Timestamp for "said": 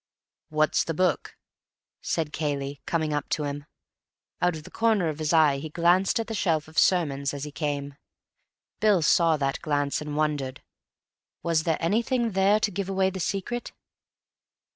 2.01-2.33